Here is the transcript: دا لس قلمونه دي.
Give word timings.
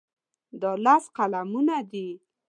دا 0.61 0.71
لس 0.83 1.03
قلمونه 1.15 1.77
دي. 1.91 2.07